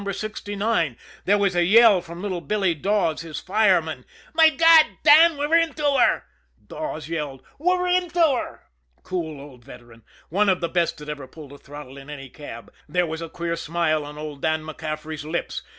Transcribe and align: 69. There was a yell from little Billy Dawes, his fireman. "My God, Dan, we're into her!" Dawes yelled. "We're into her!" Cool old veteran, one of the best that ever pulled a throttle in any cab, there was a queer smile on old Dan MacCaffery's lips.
69. 0.11 0.97
There 1.25 1.37
was 1.37 1.55
a 1.55 1.63
yell 1.63 2.01
from 2.01 2.23
little 2.23 2.41
Billy 2.41 2.73
Dawes, 2.73 3.21
his 3.21 3.39
fireman. 3.39 4.03
"My 4.33 4.49
God, 4.49 4.87
Dan, 5.03 5.37
we're 5.37 5.55
into 5.55 5.83
her!" 5.83 6.23
Dawes 6.65 7.07
yelled. 7.07 7.43
"We're 7.59 7.87
into 7.87 8.19
her!" 8.19 8.61
Cool 9.03 9.39
old 9.39 9.63
veteran, 9.63 10.01
one 10.29 10.49
of 10.49 10.59
the 10.59 10.69
best 10.69 10.97
that 10.97 11.09
ever 11.09 11.27
pulled 11.27 11.53
a 11.53 11.59
throttle 11.59 11.97
in 11.99 12.09
any 12.09 12.29
cab, 12.29 12.73
there 12.89 13.05
was 13.05 13.21
a 13.21 13.29
queer 13.29 13.55
smile 13.55 14.03
on 14.03 14.17
old 14.17 14.41
Dan 14.41 14.63
MacCaffery's 14.63 15.23
lips. 15.23 15.61